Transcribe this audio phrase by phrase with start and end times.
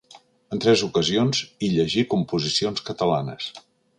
[0.55, 3.55] En tres ocasions, hi llegí composicions catalanes.